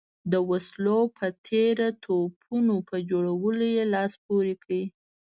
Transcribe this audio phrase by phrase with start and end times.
[0.31, 4.69] د وسلو په تېره توپونو په جوړولو یې لاس پورې کړ.